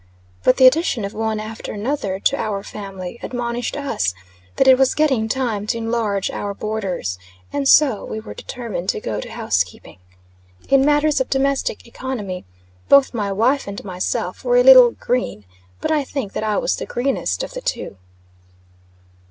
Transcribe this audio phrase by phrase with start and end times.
[0.43, 4.15] But the addition of one after another to our family, admonished us
[4.55, 7.19] that it was getting time to enlarge our borders;
[7.53, 9.99] and so we were determined to go to housekeeping.
[10.69, 12.45] In matters of domestic economy
[12.89, 15.45] both my wife and myself were a little "green,"
[15.81, 17.97] but I think that I was the greenest of the two.